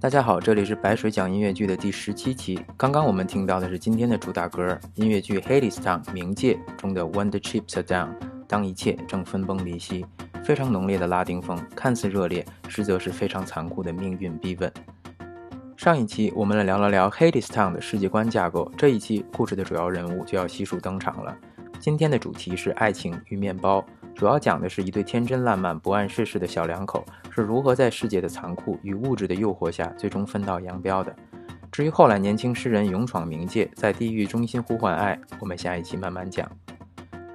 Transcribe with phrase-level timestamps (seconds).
[0.00, 2.60] 大家好，这里是白水讲音乐剧的第十七期。
[2.76, 8.16] 刚刚我们听到的是今天的主打歌，音乐剧《Hadestown》冥界中的《When the Chips Are Down》，
[8.46, 10.06] 当一切正分崩离析。
[10.44, 14.72] 非常浓烈的拉丁风，看似热烈，实则是非常残酷的命运逼问。
[15.76, 21.36] 上一期我们来聊了聊《Hadestown》的世界观架构，这一期故事的主要人物就要悉数登场了。
[21.80, 23.84] 今天的主题是爱情与面包。
[24.18, 31.14] 主要讲的是一对天真烂漫、不谙世事的小两口是如何在世界的残酷与物质的诱惑下，最终分道扬镳的。
[31.70, 36.50] 至于后来年轻诗人勇闯冥界，在地狱中心呼唤爱，我们下一期慢慢讲。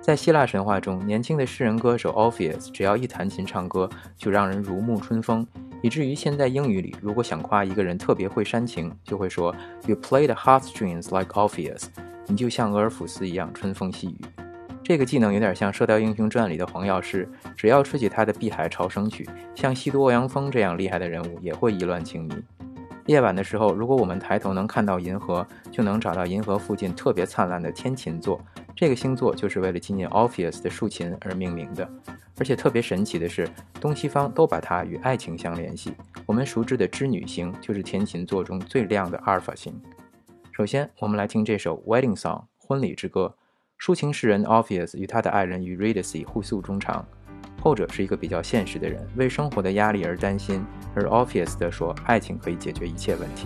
[0.01, 5.47] 在希腊神话中，年轻的诗人歌手 Orpheus 只要一弹琴唱歌，就让人如沐春风，
[5.81, 11.85] 以至于现在英语里，如果想夸一个人特别会煽情，就会说 You play the heartstrings like Orpheus，
[12.27, 14.19] 你就像俄尔甫斯一样春风细雨。
[14.83, 19.23] 这个技能有点像《射雕英雄传》里的黄药师，只要吹起他的《碧海潮生曲》，
[19.55, 22.35] 像西都欧阳锋这样厉害的人物也会意乱情迷。
[23.05, 28.39] 夜晚的时候，如果我们抬头能看到银河，就能找到银河附近特别灿烂的天琴座。
[28.75, 31.89] 这个星座就是为了纪念 Orpheus 的竖琴而命名的。
[32.37, 33.47] 而且特别神奇的是，
[33.79, 35.93] 东西方都把它与爱情相联系。
[36.25, 39.73] 我们熟知的织女星就是天琴座中最亮的阿尔法星。
[40.51, 43.33] 首先，我们来听这首 Wedding Song 婚礼之歌。
[43.83, 47.05] 抒情诗人 Orpheus 与他的爱人 Eurydice 互诉衷肠，
[47.61, 53.45] 后者是一个比较现实的人，为生活的压力而担心，而 Orpheus 则说爱情可以解决一切问题。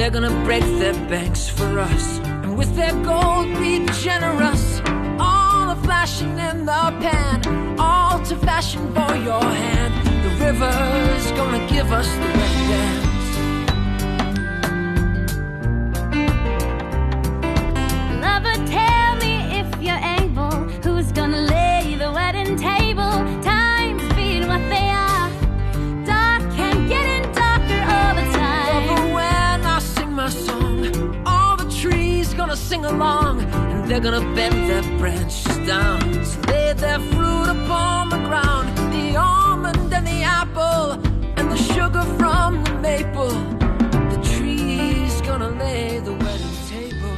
[0.00, 4.80] They're gonna break their banks for us, and with their gold be generous.
[5.20, 9.92] All the flashing in the pan, all to fashion for your hand.
[10.24, 13.09] The river's gonna give us the wet dance.
[32.90, 36.00] Along, and they're gonna bend their branches down.
[36.24, 40.98] So lay their fruit upon the ground, the almond and the apple,
[41.36, 43.32] and the sugar from the maple.
[44.10, 47.16] The tree's gonna lay the wedding table.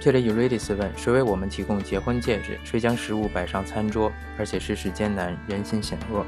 [0.00, 2.58] 这里 Eurydice 问：谁为我们提供结婚戒指？
[2.64, 4.10] 谁将食物摆上餐桌？
[4.38, 6.24] 而且世事艰难，人心险恶。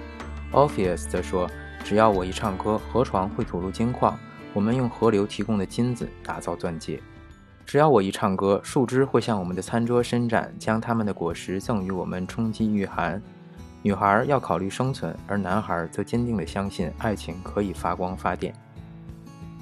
[0.53, 1.49] Orpheus 则说：
[1.85, 4.19] 只要我一唱歌，河床会吐露金矿。
[4.53, 7.01] 我们用河流提供的金子打造钻戒。
[7.65, 13.23] 只要我一唱歌，树枝会向我们的餐桌伸展，将它们的果实赠予我们，充饥御寒。
[13.83, 18.53] 女孩要考虑生存，而男孩则坚定地相信爱情可以发光发电。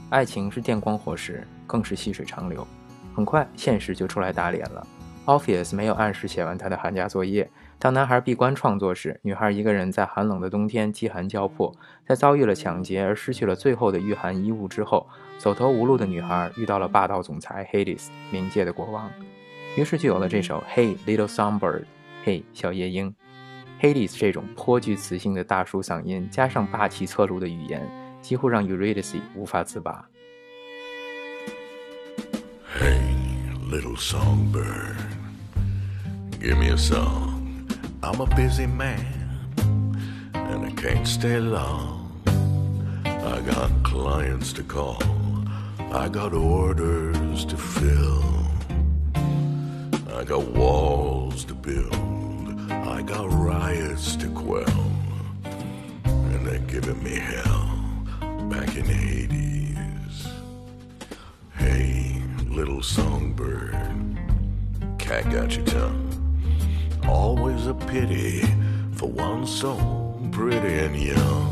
[0.09, 2.66] 爱情是电光火石，更是细水长流。
[3.15, 4.87] 很快，现实就出来打脸了。
[5.26, 7.50] Orpheus 没有按时写完他的寒假作业。
[7.80, 11.72] 当男孩闭关创作时，女孩一个人在寒冷的冬天饥寒交迫，
[12.04, 15.06] 在遭遇了抢劫而失去了最后的御寒衣物之后，
[15.38, 19.08] 走投无路的女孩遇到了霸道总裁 Hades，冥界的国王，
[19.76, 23.14] 于是就有了这首 Hey Little Songbird，，Hey 小夜莺。
[23.80, 27.88] Hades 这种颇具磁性的大叔嗓音，加上霸气侧漏的语言，
[28.20, 30.04] 几乎让 Eurydice 无法自拔。
[32.76, 32.98] Hey
[33.70, 34.96] little songbird,
[36.40, 37.38] give me a song.
[38.00, 39.04] I'm a busy man
[40.32, 42.22] and I can't stay long.
[43.04, 45.02] I got clients to call,
[45.93, 48.25] I got orders to fill,
[50.14, 54.90] I got walls to build, I got riots to quell,
[56.05, 57.64] and they're giving me hell.
[58.49, 60.28] Back in Hades.
[61.56, 63.76] Hey, little songbird,
[64.99, 66.07] cat got your tongue
[67.08, 68.43] always a pity
[68.93, 69.75] for one so
[70.31, 71.46] pretty and young.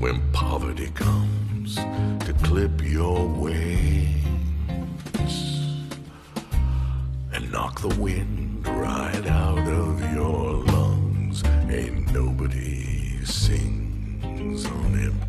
[0.00, 4.18] When poverty comes to clip your wings
[7.32, 15.27] and knock the wind right out of your lungs, ain't nobody sings on empty.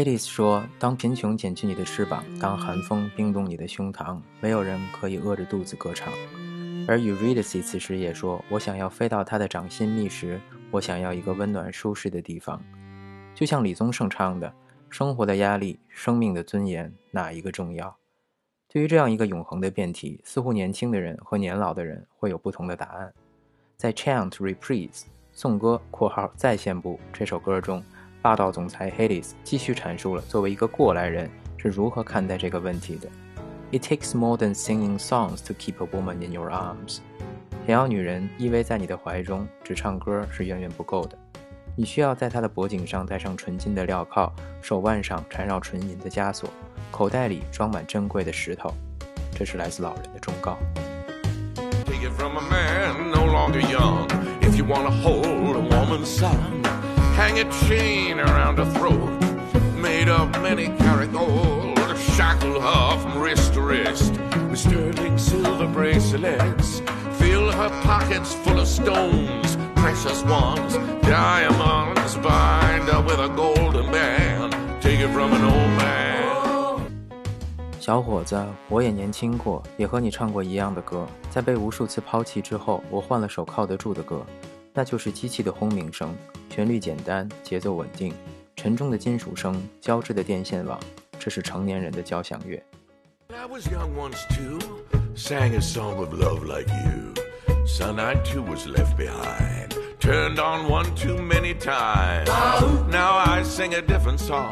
[0.00, 6.10] Hades 说：“当贫穷剪去你的翅膀，当寒风冰冻你的胸膛，没有人可以饿着肚子歌唱。”
[6.88, 12.62] 而 Eurydice 此时也说：“我想要飞到他的掌心觅食，我想要一个温暖舒适的地方。”
[13.36, 14.50] 就像李宗盛唱的
[14.88, 17.94] ：“生活的压力，生命的尊严，哪一个重要？”
[18.72, 23.12] 对于这样一个永恒的辩题，似乎年轻的人和年老的人会有不同的答案。
[23.76, 27.84] 在 Chant Reprise 颂歌（括号在线部）这首歌中。
[28.22, 33.08] 霸道总裁 Hades 继续阐述了作为一个过来人是如何看待这个问题的。
[33.72, 36.98] It takes more than singing songs to keep a woman in your arms。
[37.66, 41.16] 想要女人依偎在你的怀中，只唱歌是远远不够的。
[41.76, 44.30] 你需要在她的脖颈上戴上纯金的镣铐，
[44.60, 46.50] 手腕上缠绕纯银的枷锁，
[46.90, 48.74] 口袋里装满珍贵的石头。
[49.32, 50.58] 这是来自老人的忠告。
[51.86, 54.08] Take it from a man no longer young.
[54.40, 56.59] If you want to hold a woman's son,
[57.20, 59.12] hang a chain around her throat,
[59.76, 61.78] made of many carat gold,
[62.16, 64.12] shackle her from wrist to wrist
[64.48, 66.80] with sterling silver bracelets,
[67.18, 70.72] fill her pockets full of stones, precious ones,
[71.02, 74.56] diamonds, bind her with a golden band.
[74.80, 76.00] Take it from an old man.
[77.78, 81.06] 小伙子，我也年轻过，也和你唱过一样的歌。
[81.28, 84.24] 在被无数次抛弃之后，我换了首靠得住的歌，
[84.72, 86.14] 那就是机器的轰鸣声，
[86.49, 88.13] 旋律简单，节奏稳定，
[88.55, 90.79] 沉重的金属声交织的电线网，
[91.19, 92.61] 这是成年人的交响乐。
[93.29, 94.59] I was young once too,
[95.15, 97.13] sang a song of love like you.
[97.65, 102.29] Son, I too was left behind, turned on one too many times.
[102.89, 104.51] Now I sing a different song,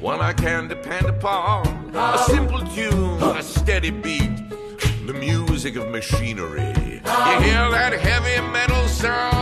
[0.00, 1.92] one I can depend upon.
[1.94, 4.32] A simple tune, a steady beat,
[5.06, 6.72] the music of machinery.
[7.04, 9.37] You hear that heavy metal sound,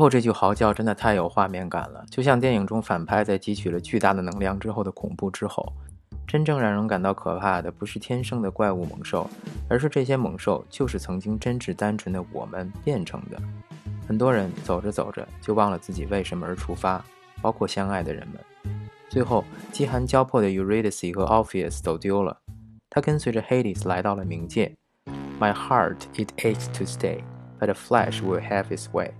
[0.00, 5.74] 后这句嚎叫真的太有画面感了，就像电影中反派在汲取了巨大的能量之后的恐怖之吼。
[6.26, 9.28] 真正让人感到可怕的，不是天生的怪物猛兽，
[9.68, 13.36] 而是这些猛兽就是曾经真挚单纯的我们变成的。
[14.08, 17.04] 很多人走着走着就忘了自己为什么而出发，
[17.42, 18.40] 包括相爱的人们。
[19.10, 22.38] 最后，饥寒交迫的 Eurydice 和 Orpheus 走丢了，
[22.88, 24.74] 他跟随着 Hades 来到了冥界。
[25.38, 27.22] My heart it aches to stay,
[27.58, 29.12] but flesh will have its way.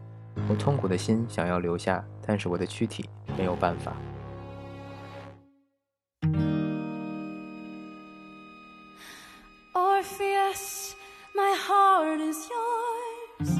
[0.48, 3.94] 我痛苦的心想要留下，但是我的躯体没有办法。
[9.74, 10.94] Orpheus,
[11.34, 13.50] my heart is yours,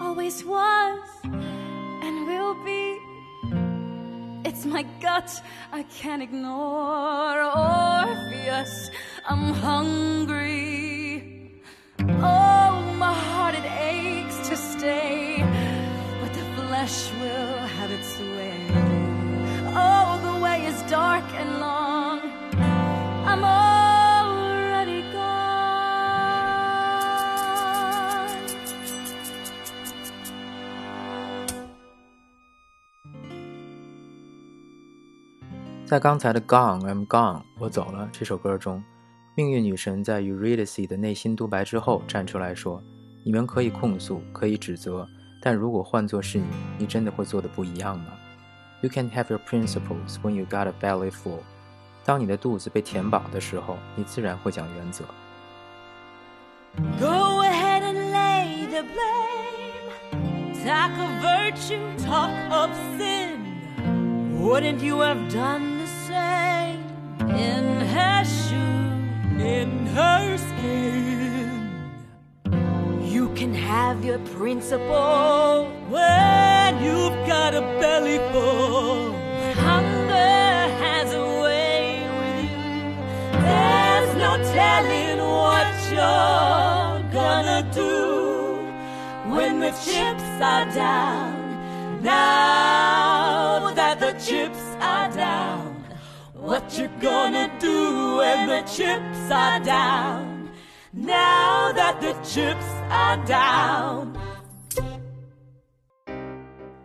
[0.00, 1.00] always was
[2.02, 2.98] and will be.
[4.44, 7.42] It's my gut I can't ignore.
[7.42, 8.90] Orpheus,
[9.26, 10.35] I'm hungry.
[18.24, 18.52] Way.
[19.74, 22.20] Oh, the way is dark and long.
[23.26, 25.26] I'm already gone.
[35.84, 38.82] 在刚才的《Gone I'm Gone》我走了这首歌中，
[39.36, 42.82] 命运女神在 Eurydice 的内心独白之后站出来说
[43.24, 45.06] ：“你们可以控诉，可以指责，
[45.45, 46.45] 但如果换作是你，
[46.79, 48.07] 你真的会做的不一样吗？
[48.81, 51.39] You can have your principles when you got a belly full。
[52.03, 55.05] 当你的肚子被填饱的时候，你自然会讲原则。
[56.99, 59.91] Go ahead and lay the blame.
[60.63, 63.39] Talk of virtue, talk of sin.
[64.39, 66.81] Wouldn't you have done the same
[67.19, 71.14] in her shoes, in her skin?
[73.36, 79.12] Can have your principle when you've got a belly full.
[79.52, 83.40] Hunger has a way with you.
[83.42, 87.94] There's no telling what you're gonna do
[89.30, 95.84] when the chips are down, now that the chips are down,
[96.32, 100.50] what you gonna do when the chips are down?
[100.94, 104.08] Now that the chips a down.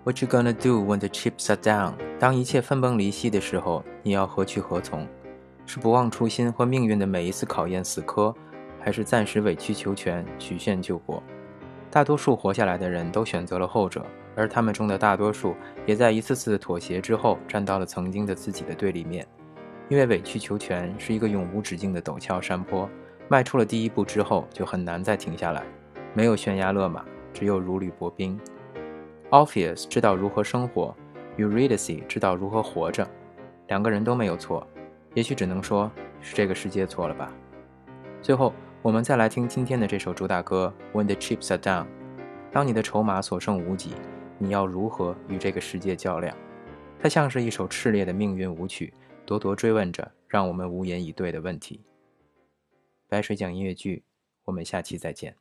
[0.04, 1.94] What you gonna do when the chips are down？
[2.20, 5.08] 当一切分崩离析的时候，你要何去何从？
[5.66, 8.34] 是不忘初心和命运的每一次考验死磕，
[8.80, 11.22] 还是暂时委曲求全，曲线救国？
[11.90, 14.04] 大多数活下来的人都选择了后者，
[14.36, 15.56] 而他们中的大多数
[15.86, 19.26] 也在一次次的妥协之后，站到了曾经的自己的对立面。
[19.88, 22.90] 因为委曲求全是一个永无止境的陡峭山坡，
[23.28, 25.64] 迈出了第一步之后，就很难再停下来。
[26.14, 28.40] 没有悬崖勒马，只有如履薄冰。
[29.30, 30.94] Orpheus 知道如何生活
[31.38, 33.10] ，Eurydice 知道如何活着，
[33.68, 34.68] 两个人都没有错，
[35.14, 35.90] 也许只能说
[36.20, 37.34] 是这个世界错了吧。
[38.22, 41.84] 最后，我们再来听今天的这首主打歌《When the Chips Are Down》。
[42.52, 43.92] 当你的筹码所剩无几，
[44.38, 46.36] 你要如何与这个世界较量？
[47.00, 48.94] 它像是一首炽烈的命运舞曲，
[49.26, 51.80] 咄咄追问着让我们无言以对的问题。
[53.08, 54.04] 白水讲音乐剧，
[54.44, 55.41] 我们下期再见。